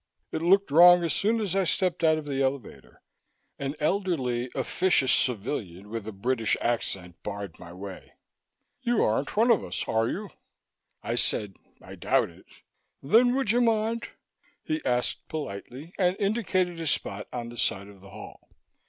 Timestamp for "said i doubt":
11.13-12.31